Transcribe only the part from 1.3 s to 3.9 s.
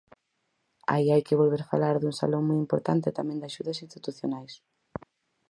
volver falar dun salón moi importante e tamén de axudas